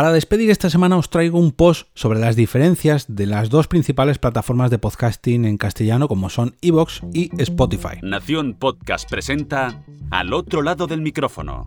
Para 0.00 0.12
despedir 0.12 0.48
esta 0.48 0.70
semana 0.70 0.96
os 0.96 1.10
traigo 1.10 1.38
un 1.38 1.52
post 1.52 1.88
sobre 1.92 2.20
las 2.20 2.34
diferencias 2.34 3.04
de 3.06 3.26
las 3.26 3.50
dos 3.50 3.68
principales 3.68 4.16
plataformas 4.16 4.70
de 4.70 4.78
podcasting 4.78 5.44
en 5.44 5.58
castellano 5.58 6.08
como 6.08 6.30
son 6.30 6.56
Evox 6.62 7.02
y 7.12 7.28
Spotify. 7.36 7.98
Nación 8.00 8.54
Podcast 8.54 9.10
presenta 9.10 9.84
Al 10.10 10.32
otro 10.32 10.62
lado 10.62 10.86
del 10.86 11.02
micrófono, 11.02 11.66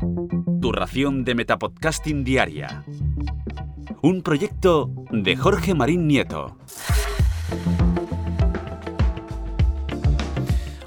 tu 0.59 0.71
ración 0.71 1.23
de 1.25 1.35
Metapodcasting 1.35 2.23
diaria. 2.23 2.83
Un 4.01 4.23
proyecto 4.23 4.89
de 5.11 5.35
Jorge 5.35 5.75
Marín 5.75 6.07
Nieto. 6.07 6.57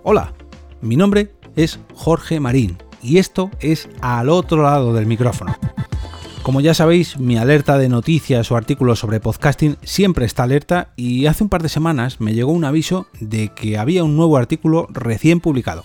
Hola, 0.02 0.32
mi 0.80 0.96
nombre 0.96 1.36
es 1.54 1.78
Jorge 1.94 2.40
Marín 2.40 2.76
y 3.04 3.18
esto 3.18 3.52
es 3.60 3.88
Al 4.00 4.30
otro 4.30 4.64
lado 4.64 4.92
del 4.92 5.06
micrófono. 5.06 5.56
Como 6.46 6.60
ya 6.60 6.74
sabéis, 6.74 7.18
mi 7.18 7.36
alerta 7.36 7.76
de 7.76 7.88
noticias 7.88 8.52
o 8.52 8.56
artículos 8.56 9.00
sobre 9.00 9.18
podcasting 9.18 9.78
siempre 9.82 10.24
está 10.26 10.44
alerta 10.44 10.92
y 10.94 11.26
hace 11.26 11.42
un 11.42 11.50
par 11.50 11.60
de 11.60 11.68
semanas 11.68 12.20
me 12.20 12.34
llegó 12.34 12.52
un 12.52 12.64
aviso 12.64 13.08
de 13.18 13.48
que 13.48 13.78
había 13.78 14.04
un 14.04 14.14
nuevo 14.16 14.36
artículo 14.36 14.86
recién 14.92 15.40
publicado. 15.40 15.82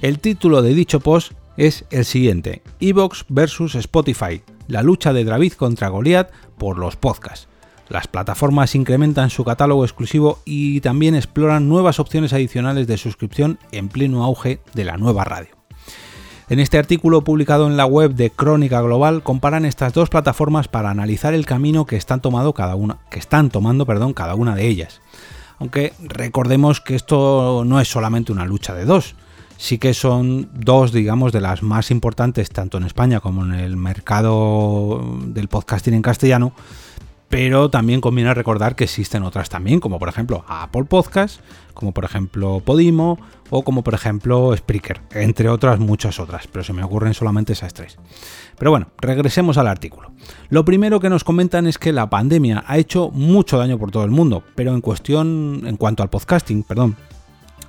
El 0.00 0.20
título 0.20 0.62
de 0.62 0.74
dicho 0.74 1.00
post 1.00 1.32
es 1.56 1.84
el 1.90 2.04
siguiente: 2.04 2.62
Evox 2.78 3.24
versus 3.28 3.74
Spotify, 3.74 4.42
la 4.68 4.84
lucha 4.84 5.12
de 5.12 5.24
David 5.24 5.54
contra 5.54 5.88
Goliath 5.88 6.30
por 6.58 6.78
los 6.78 6.94
podcasts. 6.94 7.48
Las 7.88 8.06
plataformas 8.06 8.76
incrementan 8.76 9.30
su 9.30 9.44
catálogo 9.44 9.84
exclusivo 9.84 10.38
y 10.44 10.80
también 10.80 11.16
exploran 11.16 11.68
nuevas 11.68 11.98
opciones 11.98 12.32
adicionales 12.32 12.86
de 12.86 12.98
suscripción 12.98 13.58
en 13.72 13.88
pleno 13.88 14.22
auge 14.22 14.60
de 14.74 14.84
la 14.84 14.96
nueva 14.96 15.24
radio. 15.24 15.61
En 16.52 16.60
este 16.60 16.76
artículo 16.76 17.24
publicado 17.24 17.66
en 17.66 17.78
la 17.78 17.86
web 17.86 18.12
de 18.12 18.28
Crónica 18.28 18.82
Global 18.82 19.22
comparan 19.22 19.64
estas 19.64 19.94
dos 19.94 20.10
plataformas 20.10 20.68
para 20.68 20.90
analizar 20.90 21.32
el 21.32 21.46
camino 21.46 21.86
que 21.86 21.96
están, 21.96 22.20
tomando 22.20 22.52
cada 22.52 22.74
una, 22.74 22.98
que 23.08 23.18
están 23.18 23.48
tomando 23.48 23.86
perdón, 23.86 24.12
cada 24.12 24.34
una 24.34 24.54
de 24.54 24.68
ellas. 24.68 25.00
Aunque 25.58 25.94
recordemos 26.02 26.82
que 26.82 26.94
esto 26.94 27.62
no 27.64 27.80
es 27.80 27.88
solamente 27.88 28.32
una 28.32 28.44
lucha 28.44 28.74
de 28.74 28.84
dos, 28.84 29.14
sí 29.56 29.78
que 29.78 29.94
son 29.94 30.50
dos, 30.52 30.92
digamos, 30.92 31.32
de 31.32 31.40
las 31.40 31.62
más 31.62 31.90
importantes 31.90 32.50
tanto 32.50 32.76
en 32.76 32.84
España 32.84 33.20
como 33.20 33.46
en 33.46 33.54
el 33.54 33.78
mercado 33.78 35.02
del 35.24 35.48
podcasting 35.48 35.94
en 35.94 36.02
castellano, 36.02 36.52
pero 37.32 37.70
también 37.70 38.02
conviene 38.02 38.34
recordar 38.34 38.76
que 38.76 38.84
existen 38.84 39.22
otras 39.22 39.48
también, 39.48 39.80
como 39.80 39.98
por 39.98 40.10
ejemplo 40.10 40.44
Apple 40.48 40.84
Podcast, 40.84 41.40
como 41.72 41.92
por 41.92 42.04
ejemplo 42.04 42.60
Podimo 42.60 43.18
o 43.48 43.64
como 43.64 43.82
por 43.82 43.94
ejemplo 43.94 44.54
Spreaker, 44.54 45.00
entre 45.12 45.48
otras 45.48 45.78
muchas 45.78 46.20
otras, 46.20 46.46
pero 46.46 46.62
se 46.62 46.74
me 46.74 46.84
ocurren 46.84 47.14
solamente 47.14 47.54
esas 47.54 47.72
tres. 47.72 47.96
Pero 48.58 48.70
bueno, 48.70 48.88
regresemos 48.98 49.56
al 49.56 49.66
artículo. 49.66 50.12
Lo 50.50 50.66
primero 50.66 51.00
que 51.00 51.08
nos 51.08 51.24
comentan 51.24 51.66
es 51.66 51.78
que 51.78 51.90
la 51.90 52.10
pandemia 52.10 52.64
ha 52.66 52.76
hecho 52.76 53.08
mucho 53.08 53.56
daño 53.56 53.78
por 53.78 53.90
todo 53.90 54.04
el 54.04 54.10
mundo, 54.10 54.42
pero 54.54 54.74
en 54.74 54.82
cuestión, 54.82 55.62
en 55.64 55.78
cuanto 55.78 56.02
al 56.02 56.10
podcasting, 56.10 56.64
perdón, 56.64 56.96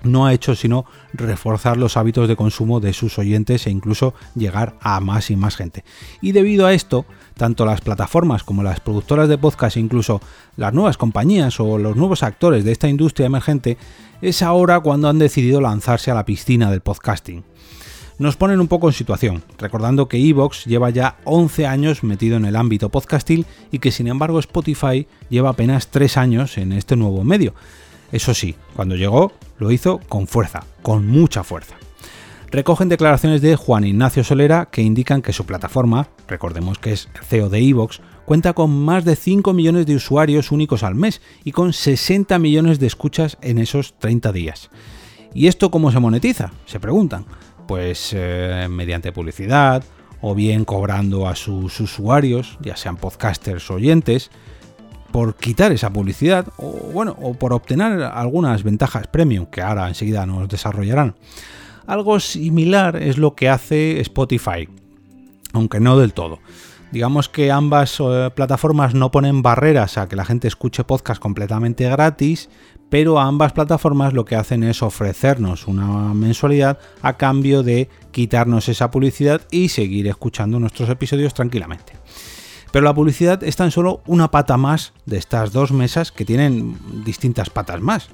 no 0.03 0.25
ha 0.25 0.33
hecho 0.33 0.55
sino 0.55 0.85
reforzar 1.13 1.77
los 1.77 1.97
hábitos 1.97 2.27
de 2.27 2.35
consumo 2.35 2.79
de 2.79 2.93
sus 2.93 3.17
oyentes 3.17 3.67
e 3.67 3.71
incluso 3.71 4.13
llegar 4.35 4.75
a 4.81 4.99
más 4.99 5.31
y 5.31 5.35
más 5.35 5.55
gente. 5.55 5.83
Y 6.21 6.31
debido 6.31 6.65
a 6.65 6.73
esto, 6.73 7.05
tanto 7.35 7.65
las 7.65 7.81
plataformas 7.81 8.43
como 8.43 8.63
las 8.63 8.79
productoras 8.79 9.29
de 9.29 9.37
podcast 9.37 9.77
e 9.77 9.79
incluso 9.79 10.21
las 10.57 10.73
nuevas 10.73 10.97
compañías 10.97 11.59
o 11.59 11.77
los 11.77 11.95
nuevos 11.95 12.23
actores 12.23 12.63
de 12.63 12.71
esta 12.71 12.89
industria 12.89 13.27
emergente, 13.27 13.77
es 14.21 14.41
ahora 14.41 14.79
cuando 14.79 15.09
han 15.09 15.19
decidido 15.19 15.61
lanzarse 15.61 16.11
a 16.11 16.15
la 16.15 16.25
piscina 16.25 16.71
del 16.71 16.81
podcasting. 16.81 17.43
Nos 18.19 18.37
ponen 18.37 18.61
un 18.61 18.67
poco 18.67 18.87
en 18.87 18.93
situación, 18.93 19.43
recordando 19.57 20.07
que 20.07 20.17
Evox 20.17 20.65
lleva 20.65 20.91
ya 20.91 21.17
11 21.23 21.65
años 21.65 22.03
metido 22.03 22.37
en 22.37 22.45
el 22.45 22.55
ámbito 22.55 22.89
podcastil 22.89 23.47
y 23.71 23.79
que 23.79 23.91
sin 23.91 24.07
embargo 24.07 24.39
Spotify 24.39 25.07
lleva 25.29 25.49
apenas 25.49 25.87
3 25.87 26.17
años 26.17 26.57
en 26.59 26.73
este 26.73 26.95
nuevo 26.95 27.23
medio. 27.23 27.55
Eso 28.11 28.35
sí, 28.35 28.55
cuando 28.75 28.95
llegó 28.95 29.33
lo 29.57 29.71
hizo 29.71 29.99
con 30.09 30.27
fuerza, 30.27 30.65
con 30.81 31.07
mucha 31.07 31.43
fuerza. 31.43 31.75
Recogen 32.53 32.87
declaraciones 32.87 33.41
de 33.41 33.55
Juan 33.55 33.83
Ignacio 33.83 34.23
Solera 34.23 34.67
que 34.71 34.83
indican 34.83 35.23
que 35.23 35.33
su 35.33 35.45
plataforma, 35.45 36.09
recordemos 36.27 36.77
que 36.77 36.93
es 36.93 37.09
CEO 37.27 37.49
de 37.49 37.59
Evox, 37.59 37.99
cuenta 38.25 38.53
con 38.53 38.69
más 38.69 39.05
de 39.05 39.15
5 39.15 39.53
millones 39.53 39.87
de 39.87 39.95
usuarios 39.95 40.51
únicos 40.51 40.83
al 40.83 40.93
mes 40.93 41.21
y 41.43 41.51
con 41.51 41.73
60 41.73 42.37
millones 42.37 42.79
de 42.79 42.87
escuchas 42.87 43.37
en 43.41 43.57
esos 43.57 43.95
30 43.97 44.31
días. 44.31 44.69
¿Y 45.33 45.47
esto 45.47 45.71
cómo 45.71 45.91
se 45.91 45.99
monetiza? 45.99 46.51
Se 46.65 46.79
preguntan. 46.79 47.25
Pues 47.67 48.11
eh, 48.13 48.67
mediante 48.69 49.11
publicidad, 49.11 49.83
o 50.21 50.35
bien 50.35 50.63
cobrando 50.63 51.27
a 51.27 51.35
sus 51.35 51.79
usuarios, 51.79 52.57
ya 52.61 52.77
sean 52.77 52.97
podcasters 52.97 53.69
o 53.71 53.73
oyentes, 53.73 54.31
por 55.13 55.35
quitar 55.35 55.71
esa 55.71 55.93
publicidad 55.93 56.47
o 56.57 56.71
bueno, 56.91 57.15
o 57.21 57.35
por 57.35 57.53
obtener 57.53 58.01
algunas 58.01 58.63
ventajas 58.63 59.05
premium 59.07 59.45
que 59.45 59.61
ahora 59.61 59.87
enseguida 59.87 60.25
nos 60.25 60.49
desarrollarán. 60.49 61.15
Algo 61.85 62.19
similar 62.19 62.95
es 62.95 63.19
lo 63.19 63.35
que 63.35 63.47
hace 63.47 64.01
Spotify, 64.01 64.67
aunque 65.53 65.79
no 65.79 65.99
del 65.99 66.13
todo. 66.13 66.39
Digamos 66.91 67.29
que 67.29 67.51
ambas 67.51 67.99
eh, 67.99 68.31
plataformas 68.35 68.95
no 68.95 69.11
ponen 69.11 69.43
barreras 69.43 69.97
a 69.97 70.09
que 70.09 70.15
la 70.15 70.25
gente 70.25 70.47
escuche 70.47 70.83
podcast 70.83 71.21
completamente 71.21 71.87
gratis, 71.87 72.49
pero 72.89 73.19
ambas 73.19 73.53
plataformas 73.53 74.13
lo 74.13 74.25
que 74.25 74.35
hacen 74.35 74.63
es 74.63 74.81
ofrecernos 74.81 75.67
una 75.67 76.13
mensualidad 76.15 76.79
a 77.03 77.17
cambio 77.17 77.61
de 77.61 77.87
quitarnos 78.11 78.67
esa 78.67 78.89
publicidad 78.89 79.41
y 79.51 79.69
seguir 79.69 80.07
escuchando 80.07 80.59
nuestros 80.59 80.89
episodios 80.89 81.35
tranquilamente. 81.35 81.93
Pero 82.73 82.85
la 82.85 82.95
publicidad 82.95 83.43
es 83.43 83.55
tan 83.55 83.69
solo 83.69 84.01
una 84.07 84.31
pata 84.31 84.57
más 84.57 84.93
de 85.05 85.17
estas 85.17 85.53
dos 85.53 85.71
mesas 85.71 86.11
que 86.11 86.25
tienen 86.25 86.75
distintas 87.05 87.51
patas 87.51 87.81
más. 87.81 88.09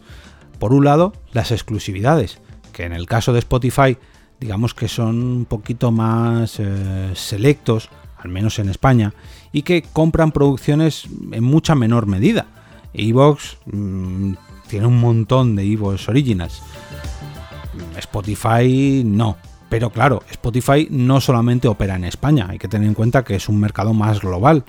Por 0.59 0.73
un 0.73 0.83
lado, 0.83 1.13
las 1.31 1.53
exclusividades, 1.53 2.41
que 2.73 2.83
en 2.83 2.91
el 2.91 3.07
caso 3.07 3.31
de 3.31 3.39
Spotify 3.39 3.97
digamos 4.37 4.73
que 4.73 4.89
son 4.89 5.23
un 5.23 5.45
poquito 5.45 5.91
más 5.91 6.59
eh, 6.59 7.11
selectos, 7.13 7.89
al 8.17 8.29
menos 8.29 8.59
en 8.59 8.67
España, 8.67 9.13
y 9.53 9.61
que 9.61 9.81
compran 9.81 10.33
producciones 10.33 11.07
en 11.31 11.43
mucha 11.45 11.73
menor 11.73 12.05
medida. 12.05 12.47
Evox 12.93 13.59
mm, 13.65 14.33
tiene 14.67 14.87
un 14.87 14.99
montón 14.99 15.55
de 15.55 15.63
Evox 15.63 16.09
Originals. 16.09 16.61
Spotify 17.97 19.03
no. 19.05 19.37
Pero 19.69 19.91
claro, 19.91 20.23
Spotify 20.31 20.87
no 20.89 21.21
solamente 21.21 21.67
opera 21.67 21.95
en 21.95 22.03
España, 22.03 22.47
hay 22.49 22.57
que 22.57 22.67
tener 22.67 22.87
en 22.87 22.95
cuenta 22.95 23.23
que 23.23 23.35
es 23.35 23.47
un 23.47 23.59
mercado 23.59 23.93
más 23.93 24.19
global 24.19 24.65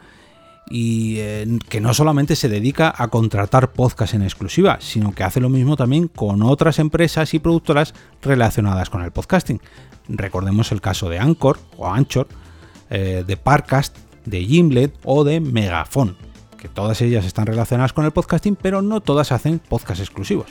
y 0.69 1.17
eh, 1.19 1.59
que 1.69 1.81
no 1.81 1.93
solamente 1.95 2.37
se 2.37 2.49
dedica 2.49 2.95
a 2.97 3.09
contratar 3.09 3.73
podcast 3.73 4.15
en 4.15 4.23
exclusiva, 4.23 4.79
sino 4.81 5.13
que 5.13 5.25
hace 5.25 5.41
lo 5.41 5.49
mismo 5.49 5.77
también 5.77 6.07
con 6.07 6.43
otras 6.43 6.79
empresas 6.79 7.35
y 7.35 7.39
productoras 7.39 7.95
relacionadas 8.23 8.91
con 8.91 9.03
el 9.03 9.11
podcasting. 9.11 9.61
Recordemos 10.09 10.71
el 10.71 10.81
caso 10.81 11.09
de 11.09 11.19
Anchor 11.19 11.59
o 11.77 11.89
Anchor, 11.89 12.29
eh, 12.91 13.25
de 13.27 13.37
Parcast, 13.37 13.97
de 14.27 14.45
Gimlet 14.45 14.95
o 15.05 15.25
de 15.25 15.41
Megafon, 15.41 16.17
que 16.59 16.69
todas 16.69 17.01
ellas 17.01 17.25
están 17.25 17.47
relacionadas 17.47 17.93
con 17.93 18.05
el 18.05 18.13
podcasting, 18.13 18.55
pero 18.55 18.83
no 18.83 19.01
todas 19.01 19.33
hacen 19.33 19.59
podcast 19.61 20.01
exclusivos. 20.01 20.51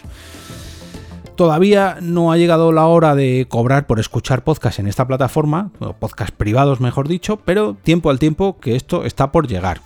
Todavía 1.40 2.00
no 2.02 2.34
ha 2.34 2.38
llegado 2.38 2.74
la 2.74 2.86
hora 2.88 3.16
de 3.16 3.46
cobrar 3.48 3.88
por 3.88 4.02
escuchar 4.02 4.44
podcast 4.44 4.78
en 4.80 4.88
esta 4.88 5.08
plataforma, 5.08 5.72
o 5.80 5.94
podcast 5.94 6.36
privados 6.36 6.82
mejor 6.82 7.08
dicho, 7.08 7.38
pero 7.38 7.78
tiempo 7.82 8.10
al 8.10 8.20
tiempo 8.20 8.60
que 8.60 8.76
esto 8.76 9.06
está 9.06 9.32
por 9.32 9.48
llegar. 9.48 9.80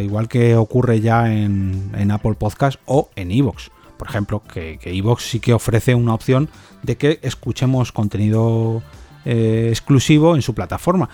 igual 0.00 0.26
que 0.26 0.56
ocurre 0.56 1.02
ya 1.02 1.30
en, 1.30 2.10
Apple 2.10 2.32
Podcast 2.32 2.80
o 2.86 3.10
en 3.14 3.30
Evox. 3.30 3.70
Por 3.98 4.08
ejemplo, 4.08 4.42
que 4.42 4.78
Evox 4.82 5.24
sí 5.24 5.38
que 5.38 5.52
ofrece 5.52 5.94
una 5.94 6.14
opción 6.14 6.48
de 6.82 6.96
que 6.96 7.18
escuchemos 7.20 7.92
contenido 7.92 8.82
eh, 9.26 9.66
exclusivo 9.68 10.34
en 10.34 10.40
su 10.40 10.54
plataforma. 10.54 11.10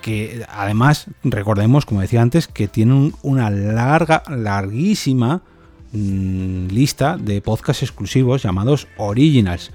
Que 0.00 0.42
además, 0.48 1.08
recordemos, 1.22 1.84
como 1.84 2.00
decía 2.00 2.22
antes, 2.22 2.48
que 2.48 2.66
tiene 2.66 3.12
una 3.20 3.50
larga, 3.50 4.22
larguísima 4.26 5.42
Mm, 5.94 6.66
lista 6.70 7.16
de 7.16 7.40
podcasts 7.40 7.84
exclusivos 7.84 8.42
llamados 8.42 8.88
Originals. 8.96 9.70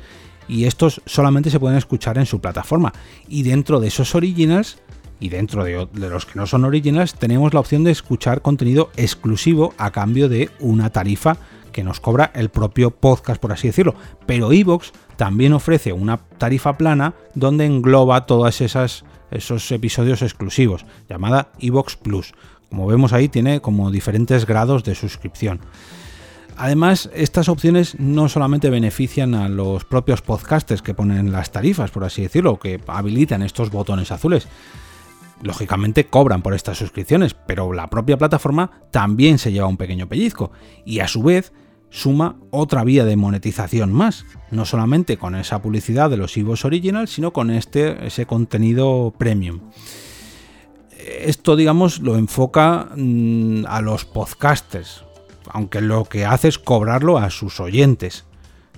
Y 0.50 0.66
estos 0.66 1.02
solamente 1.06 1.50
se 1.50 1.60
pueden 1.60 1.78
escuchar 1.78 2.18
en 2.18 2.26
su 2.26 2.42
plataforma. 2.42 2.92
Y 3.30 3.44
dentro 3.44 3.80
de 3.80 3.88
esos 3.88 4.16
Originals, 4.16 4.80
y 5.22 5.30
dentro 5.30 5.64
de, 5.64 5.88
los 5.94 6.26
que 6.26 6.40
no 6.40 6.46
son 6.46 6.66
Originals, 6.66 7.14
tenemos 7.14 7.54
la 7.54 7.62
opción 7.62 7.86
de 7.86 7.92
escuchar 7.92 8.42
contenido 8.42 8.90
exclusivo 8.98 9.74
a 9.78 9.92
cambio 9.92 10.28
de 10.28 10.50
una 10.60 10.90
tarifa 10.90 11.38
que 11.72 11.84
nos 11.84 12.02
cobra 12.02 12.32
el 12.36 12.50
propio 12.50 12.92
podcast, 12.92 13.40
por 13.40 13.54
así 13.54 13.68
decirlo. 13.68 13.96
Pero 14.26 14.52
Evox 14.52 14.92
también 15.16 15.54
ofrece 15.54 15.94
una 15.94 16.18
tarifa 16.18 16.78
plana 16.78 17.14
donde 17.36 17.66
engloba 17.66 18.26
todos 18.26 18.60
esos 18.60 19.72
episodios 19.72 20.22
exclusivos, 20.22 20.86
llamada 21.08 21.52
Evox 21.60 21.96
Plus. 21.96 22.34
Como 22.70 22.88
vemos 22.88 23.14
ahí, 23.14 23.30
tiene 23.30 23.62
como 23.62 23.92
diferentes 23.92 24.46
grados 24.46 24.84
de 24.84 24.96
suscripción. 24.96 25.62
Además, 26.60 27.10
estas 27.14 27.48
opciones 27.48 27.98
no 28.02 28.28
solamente 28.28 28.70
benefician 28.70 29.34
a 29.34 29.48
los 29.48 29.86
propios 29.86 30.22
podcasters 30.22 30.82
que 30.82 30.94
ponen 30.94 31.32
las 31.32 31.54
tarifas, 31.54 31.90
por 31.90 32.04
así 32.04 32.24
decirlo, 32.24 32.60
que 32.60 32.82
habilitan 32.86 33.44
estos 33.44 33.72
botones 33.72 34.12
azules. 34.12 34.48
lógicamente 35.42 36.08
cobran 36.08 36.42
por 36.42 36.54
estas 36.54 36.78
suscripciones, 36.78 37.34
pero 37.34 37.72
la 37.72 37.90
propia 37.90 38.18
plataforma 38.18 38.72
también 38.92 39.38
se 39.38 39.54
lleva 39.54 39.68
un 39.68 39.78
pequeño 39.78 40.10
pellizco 40.10 40.52
y 40.84 41.00
a 41.00 41.08
su 41.08 41.24
vez 41.24 41.54
suma 41.90 42.36
otra 42.52 42.84
vía 42.84 43.06
de 43.06 43.16
monetización 43.16 43.94
más, 43.94 44.26
no 44.52 44.66
solamente 44.66 45.16
con 45.16 45.36
esa 45.36 45.62
publicidad 45.62 46.10
de 46.10 46.18
los 46.18 46.36
Ivos 46.36 46.66
Original, 46.66 47.08
sino 47.08 47.32
con 47.32 47.52
este 47.52 48.06
ese 48.06 48.26
contenido 48.26 49.14
premium. 49.18 49.62
Esto, 51.22 51.56
digamos, 51.56 52.02
lo 52.02 52.18
enfoca 52.18 52.90
mm, 52.98 53.64
a 53.66 53.80
los 53.80 54.04
podcasters, 54.04 55.06
aunque 55.50 55.82
lo 55.82 56.06
que 56.06 56.26
hace 56.26 56.48
es 56.48 56.60
cobrarlo 56.60 57.18
a 57.18 57.30
sus 57.30 57.60
oyentes. 57.60 58.26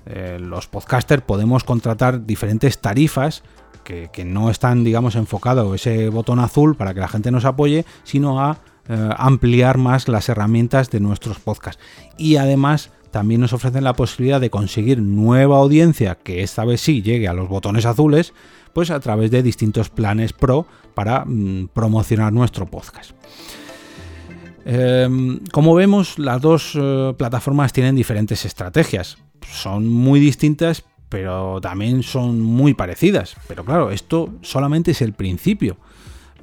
Eh, 0.06 0.40
los 0.40 0.68
podcasters 0.68 1.22
podemos 1.22 1.64
contratar 1.64 2.26
diferentes 2.26 2.80
tarifas 2.80 3.44
que, 3.84 4.24
no 4.26 4.50
están, 4.50 4.84
digamos, 4.84 5.16
enfocado 5.16 5.76
ese 5.76 6.10
botón 6.10 6.40
azul 6.40 6.76
para 6.76 6.94
que 6.94 7.02
la 7.02 7.10
gente 7.10 7.30
nos 7.30 7.46
apoye, 7.46 7.86
sino 8.04 8.40
a 8.40 8.60
eh, 8.88 9.10
ampliar 9.18 9.78
más 9.78 10.08
las 10.08 10.30
herramientas 10.30 10.90
de 10.90 11.02
nuestros 11.02 11.40
podcasts. 11.40 11.82
Y 12.18 12.38
además 12.38 12.90
también 13.12 13.42
nos 13.42 13.52
ofrecen 13.52 13.84
la 13.84 13.94
posibilidad 13.94 14.40
de 14.40 14.50
conseguir 14.50 15.02
nueva 15.02 15.58
audiencia, 15.58 16.16
que 16.16 16.42
esta 16.42 16.64
vez 16.64 16.80
sí 16.80 17.02
llegue 17.02 17.28
a 17.28 17.34
los 17.34 17.50
botones 17.50 17.86
azules, 17.86 18.34
pues 18.74 18.90
a 18.90 19.00
través 19.02 19.32
de 19.32 19.44
distintos 19.44 19.90
planes 19.90 20.32
pro 20.32 20.66
para 20.94 21.26
mm, 21.26 21.70
promocionar 21.74 22.32
nuestro 22.32 22.66
podcast. 22.68 23.12
Em, 24.66 25.40
como 25.52 25.74
vemos, 25.76 26.20
las 26.20 26.42
dos 26.42 26.74
eh, 26.76 27.14
plataformas 27.18 27.74
tienen 27.74 27.96
diferentes 27.96 28.46
estrategias. 28.46 29.18
Son 29.46 29.88
muy 29.88 30.20
distintas, 30.20 30.84
pero 31.10 31.60
también 31.62 32.04
son 32.04 32.42
muy 32.42 32.74
parecidas. 32.74 33.36
Pero 33.48 33.66
claro, 33.66 33.92
esto 33.92 34.30
solamente 34.42 34.92
es 34.92 35.02
el 35.02 35.14
principio. 35.14 35.78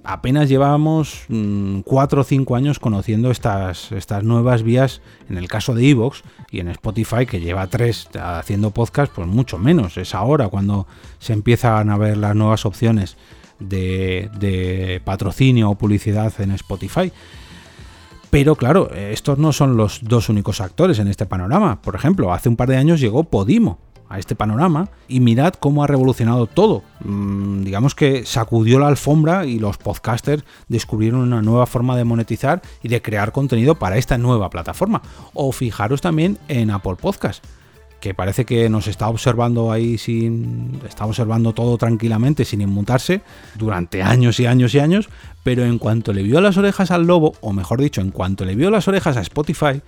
Apenas 0.04 0.48
llevamos 0.48 1.24
4 1.28 1.36
mm, 1.36 2.20
o 2.20 2.24
5 2.24 2.56
años 2.56 2.78
conociendo 2.78 3.30
estas, 3.30 3.92
estas 3.92 4.24
nuevas 4.24 4.62
vías, 4.62 5.02
en 5.28 5.36
el 5.36 5.48
caso 5.48 5.74
de 5.74 5.88
Evox 5.88 6.22
y 6.50 6.60
en 6.60 6.68
Spotify, 6.68 7.26
que 7.26 7.40
lleva 7.40 7.66
3 7.66 8.10
haciendo 8.20 8.70
podcast, 8.70 9.12
pues 9.12 9.28
mucho 9.28 9.58
menos. 9.58 9.96
Es 9.96 10.14
ahora 10.14 10.48
cuando 10.48 10.86
se 11.18 11.34
empiezan 11.34 11.90
a 11.90 11.98
ver 11.98 12.16
las 12.16 12.34
nuevas 12.34 12.64
opciones 12.64 13.16
de, 13.58 14.30
de 14.38 15.02
patrocinio 15.04 15.70
o 15.70 15.74
publicidad 15.74 16.32
en 16.40 16.52
Spotify. 16.52 17.12
Pero 18.30 18.56
claro, 18.56 18.90
estos 18.94 19.38
no 19.38 19.52
son 19.52 19.76
los 19.76 20.00
dos 20.02 20.28
únicos 20.28 20.60
actores 20.60 20.98
en 20.98 21.08
este 21.08 21.26
panorama. 21.26 21.80
Por 21.80 21.94
ejemplo, 21.94 22.32
hace 22.32 22.48
un 22.48 22.56
par 22.56 22.68
de 22.68 22.76
años 22.76 23.00
llegó 23.00 23.24
Podimo, 23.24 23.78
a 24.08 24.18
este 24.18 24.34
panorama 24.34 24.88
y 25.06 25.20
mirad 25.20 25.54
cómo 25.54 25.84
ha 25.84 25.86
revolucionado 25.86 26.46
todo. 26.46 26.82
Mm, 27.04 27.64
digamos 27.64 27.94
que 27.94 28.24
sacudió 28.24 28.78
la 28.78 28.88
alfombra 28.88 29.44
y 29.44 29.58
los 29.58 29.76
podcasters 29.78 30.44
descubrieron 30.68 31.20
una 31.20 31.42
nueva 31.42 31.66
forma 31.66 31.96
de 31.96 32.04
monetizar 32.04 32.62
y 32.82 32.88
de 32.88 33.02
crear 33.02 33.32
contenido 33.32 33.74
para 33.74 33.98
esta 33.98 34.18
nueva 34.18 34.50
plataforma. 34.50 35.02
O 35.34 35.52
fijaros 35.52 36.00
también 36.00 36.38
en 36.48 36.70
Apple 36.70 36.96
Podcast 36.96 37.44
que 38.00 38.14
parece 38.14 38.44
que 38.44 38.68
nos 38.68 38.86
está 38.86 39.08
observando 39.08 39.72
ahí 39.72 39.98
sin. 39.98 40.80
está 40.86 41.04
observando 41.04 41.52
todo 41.52 41.76
tranquilamente, 41.78 42.44
sin 42.44 42.60
inmutarse, 42.60 43.22
durante 43.56 44.02
años 44.02 44.38
y 44.40 44.46
años 44.46 44.74
y 44.74 44.78
años, 44.78 45.08
pero 45.42 45.64
en 45.64 45.78
cuanto 45.78 46.12
le 46.12 46.22
vio 46.22 46.40
las 46.40 46.56
orejas 46.56 46.90
al 46.90 47.06
lobo, 47.06 47.34
o 47.40 47.52
mejor 47.52 47.80
dicho, 47.80 48.00
en 48.00 48.10
cuanto 48.10 48.44
le 48.44 48.54
vio 48.54 48.70
las 48.70 48.86
orejas 48.88 49.16
a 49.16 49.20
Spotify, 49.20 49.82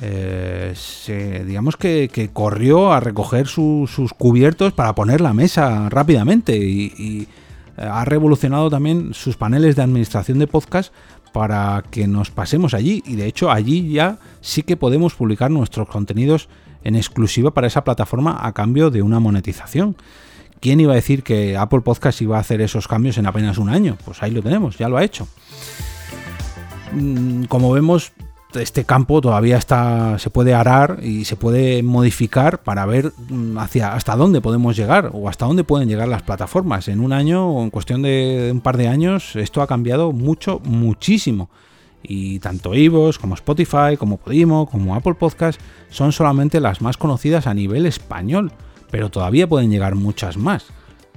eh, 0.00 1.44
digamos 1.46 1.76
que, 1.76 2.30
corrió 2.32 2.92
a 2.92 3.00
recoger 3.00 3.46
sus 3.46 4.12
cubiertos 4.16 4.72
para 4.72 4.94
poner 4.94 5.20
la 5.20 5.32
mesa 5.32 5.88
rápidamente 5.88 6.56
y, 6.56 7.28
eh, 7.76 7.82
ha 7.82 8.04
revolucionado 8.04 8.70
también 8.70 9.14
sus 9.14 9.36
paneles 9.36 9.76
de 9.76 9.82
administración 9.82 10.38
de 10.38 10.46
podcast 10.46 10.92
para 11.32 11.82
que 11.90 12.06
nos 12.06 12.30
pasemos 12.30 12.74
allí 12.74 13.02
y 13.04 13.16
de 13.16 13.26
hecho 13.26 13.50
allí 13.50 13.90
ya 13.90 14.18
sí 14.40 14.62
que 14.62 14.76
podemos 14.76 15.14
publicar 15.14 15.50
nuestros 15.50 15.88
contenidos 15.88 16.48
en 16.84 16.96
exclusiva 16.96 17.52
para 17.52 17.66
esa 17.66 17.82
plataforma 17.82 18.38
a 18.40 18.52
cambio 18.52 18.90
de 18.90 19.02
una 19.02 19.18
monetización. 19.18 19.96
¿Quién 20.60 20.80
iba 20.80 20.92
a 20.92 20.96
decir 20.96 21.22
que 21.22 21.56
Apple 21.56 21.80
Podcast 21.80 22.22
iba 22.22 22.36
a 22.36 22.40
hacer 22.40 22.60
esos 22.60 22.88
cambios 22.88 23.18
en 23.18 23.26
apenas 23.26 23.58
un 23.58 23.68
año? 23.68 23.98
Pues 24.04 24.22
ahí 24.22 24.30
lo 24.30 24.42
tenemos, 24.42 24.78
ya 24.78 24.88
lo 24.88 24.96
ha 24.96 25.04
hecho. 25.04 25.26
Mm, 26.92 27.44
como 27.44 27.72
vemos, 27.72 28.12
este 28.54 28.84
campo 28.84 29.20
todavía 29.20 29.56
está, 29.56 30.18
se 30.18 30.30
puede 30.30 30.54
arar 30.54 31.00
y 31.02 31.24
se 31.24 31.36
puede 31.36 31.82
modificar 31.82 32.62
para 32.62 32.86
ver 32.86 33.12
mm, 33.28 33.58
hacia 33.58 33.94
hasta 33.94 34.16
dónde 34.16 34.40
podemos 34.40 34.76
llegar 34.76 35.10
o 35.12 35.28
hasta 35.28 35.46
dónde 35.46 35.64
pueden 35.64 35.88
llegar 35.88 36.08
las 36.08 36.22
plataformas. 36.22 36.88
En 36.88 37.00
un 37.00 37.12
año 37.12 37.48
o 37.50 37.62
en 37.62 37.70
cuestión 37.70 38.02
de 38.02 38.50
un 38.52 38.60
par 38.60 38.76
de 38.76 38.88
años 38.88 39.36
esto 39.36 39.62
ha 39.62 39.66
cambiado 39.66 40.12
mucho, 40.12 40.60
muchísimo. 40.64 41.50
Y 42.06 42.38
tanto 42.38 42.74
Ivos 42.74 43.18
como 43.18 43.34
Spotify, 43.34 43.96
como 43.98 44.18
Podimo, 44.18 44.68
como 44.68 44.94
Apple 44.94 45.14
Podcast 45.14 45.60
son 45.88 46.12
solamente 46.12 46.60
las 46.60 46.82
más 46.82 46.96
conocidas 46.98 47.46
a 47.46 47.54
nivel 47.54 47.86
español, 47.86 48.52
pero 48.90 49.10
todavía 49.10 49.48
pueden 49.48 49.70
llegar 49.70 49.94
muchas 49.94 50.36
más. 50.36 50.66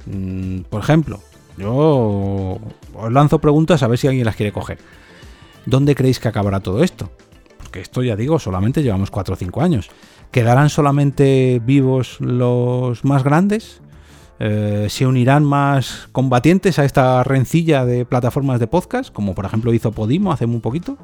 Mm, 0.06 0.62
por 0.62 0.81
ejemplo, 0.81 1.19
yo 1.57 2.57
os 2.94 3.12
lanzo 3.12 3.39
preguntas 3.39 3.84
a 3.84 3.88
ver 3.88 3.98
si 3.98 4.07
alguien 4.07 4.25
las 4.25 4.36
quiere 4.36 4.54
coger. 4.54 4.80
¿Dónde 5.66 5.95
creéis 5.95 6.19
que 6.19 6.30
acabará 6.30 6.62
todo 6.62 6.81
esto? 6.81 7.12
Porque 7.57 7.81
esto 7.81 8.01
ya 8.01 8.16
digo, 8.16 8.39
solamente 8.39 8.81
llevamos 8.81 9.12
4 9.12 9.34
o 9.34 9.38
5 9.38 9.62
años. 9.62 9.89
¿Quedarán 10.31 10.69
solamente 10.69 11.62
vivos 11.66 12.18
los 12.22 13.04
más 13.04 13.24
grandes? 13.24 13.81
Eh, 14.39 14.88
¿Se 14.89 15.07
unirán 15.07 15.44
más 15.44 16.10
combatientes 16.12 16.78
a 16.80 16.86
esta 16.86 17.24
rencilla 17.24 17.86
de 17.86 18.06
plataformas 18.06 18.60
de 18.60 18.68
podcast? 18.68 19.12
Como 19.12 19.34
por 19.34 19.45
ejemplo 19.45 19.74
hizo 19.74 19.92
Podimo 19.92 20.31
hace 20.31 20.45
muy 20.45 20.60
poquito. 20.60 20.98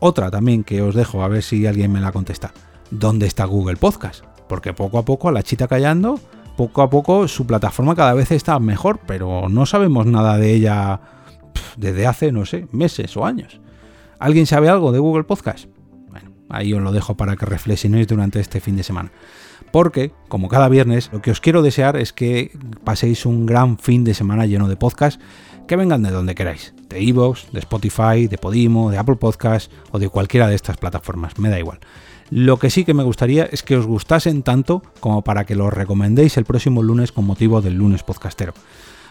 Otra 0.00 0.30
también 0.30 0.64
que 0.64 0.82
os 0.82 0.94
dejo 0.94 1.22
a 1.22 1.28
ver 1.28 1.42
si 1.42 1.66
alguien 1.66 1.92
me 1.92 2.00
la 2.00 2.12
contesta. 2.12 2.52
¿Dónde 2.90 3.26
está 3.26 3.44
Google 3.44 3.76
Podcast? 3.76 4.24
Porque 4.48 4.72
poco 4.72 4.98
a 4.98 5.04
poco 5.04 5.28
a 5.28 5.32
la 5.32 5.42
chita 5.42 5.68
callando, 5.68 6.18
poco 6.56 6.82
a 6.82 6.90
poco 6.90 7.28
su 7.28 7.46
plataforma 7.46 7.94
cada 7.94 8.14
vez 8.14 8.32
está 8.32 8.58
mejor, 8.58 9.00
pero 9.06 9.48
no 9.48 9.66
sabemos 9.66 10.06
nada 10.06 10.38
de 10.38 10.54
ella 10.54 11.00
desde 11.76 12.06
hace, 12.06 12.32
no 12.32 12.46
sé, 12.46 12.66
meses 12.72 13.16
o 13.16 13.24
años. 13.24 13.60
¿Alguien 14.18 14.46
sabe 14.46 14.68
algo 14.68 14.90
de 14.90 14.98
Google 14.98 15.24
Podcast? 15.24 15.66
Ahí 16.50 16.74
os 16.74 16.82
lo 16.82 16.92
dejo 16.92 17.16
para 17.16 17.36
que 17.36 17.46
reflexionéis 17.46 18.06
durante 18.06 18.40
este 18.40 18.60
fin 18.60 18.76
de 18.76 18.82
semana. 18.82 19.12
Porque, 19.72 20.12
como 20.28 20.48
cada 20.48 20.68
viernes, 20.68 21.10
lo 21.12 21.22
que 21.22 21.30
os 21.30 21.40
quiero 21.40 21.62
desear 21.62 21.96
es 21.96 22.12
que 22.12 22.50
paséis 22.84 23.24
un 23.24 23.46
gran 23.46 23.78
fin 23.78 24.04
de 24.04 24.14
semana 24.14 24.46
lleno 24.46 24.68
de 24.68 24.76
podcasts 24.76 25.22
que 25.68 25.76
vengan 25.76 26.02
de 26.02 26.10
donde 26.10 26.34
queráis, 26.34 26.74
de 26.88 27.00
Evox, 27.08 27.52
de 27.52 27.60
Spotify, 27.60 28.26
de 28.26 28.38
Podimo, 28.38 28.90
de 28.90 28.98
Apple 28.98 29.16
Podcasts 29.16 29.70
o 29.92 30.00
de 30.00 30.08
cualquiera 30.08 30.48
de 30.48 30.56
estas 30.56 30.76
plataformas, 30.76 31.38
me 31.38 31.48
da 31.48 31.60
igual. 31.60 31.78
Lo 32.30 32.58
que 32.58 32.70
sí 32.70 32.84
que 32.84 32.94
me 32.94 33.04
gustaría 33.04 33.44
es 33.44 33.62
que 33.62 33.76
os 33.76 33.86
gustasen 33.86 34.42
tanto 34.42 34.82
como 34.98 35.22
para 35.22 35.44
que 35.44 35.54
los 35.54 35.72
recomendéis 35.72 36.36
el 36.36 36.44
próximo 36.44 36.82
lunes 36.82 37.12
con 37.12 37.24
motivo 37.24 37.60
del 37.60 37.74
lunes 37.74 38.02
podcastero. 38.02 38.52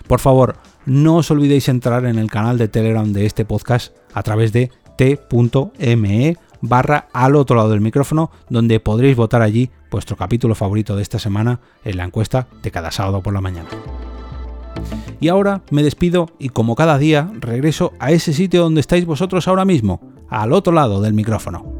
Por 0.07 0.19
favor, 0.19 0.57
no 0.85 1.17
os 1.17 1.31
olvidéis 1.31 1.69
entrar 1.69 2.05
en 2.05 2.17
el 2.17 2.31
canal 2.31 2.57
de 2.57 2.67
Telegram 2.67 3.11
de 3.11 3.25
este 3.25 3.45
podcast 3.45 3.95
a 4.13 4.23
través 4.23 4.51
de 4.51 4.71
t.me 4.97 6.37
barra 6.61 7.07
al 7.13 7.35
otro 7.35 7.55
lado 7.55 7.69
del 7.69 7.81
micrófono, 7.81 8.31
donde 8.49 8.79
podréis 8.79 9.15
votar 9.15 9.41
allí 9.41 9.69
vuestro 9.91 10.15
capítulo 10.17 10.55
favorito 10.55 10.95
de 10.95 11.01
esta 11.01 11.19
semana 11.19 11.59
en 11.83 11.97
la 11.97 12.03
encuesta 12.03 12.47
de 12.61 12.71
cada 12.71 12.91
sábado 12.91 13.21
por 13.21 13.33
la 13.33 13.41
mañana. 13.41 13.69
Y 15.19 15.27
ahora 15.27 15.61
me 15.71 15.83
despido 15.83 16.29
y 16.39 16.49
como 16.49 16.75
cada 16.75 16.97
día 16.97 17.31
regreso 17.39 17.93
a 17.99 18.11
ese 18.11 18.33
sitio 18.33 18.63
donde 18.63 18.81
estáis 18.81 19.05
vosotros 19.05 19.47
ahora 19.47 19.65
mismo, 19.65 20.01
al 20.29 20.53
otro 20.53 20.71
lado 20.73 21.01
del 21.01 21.13
micrófono. 21.13 21.78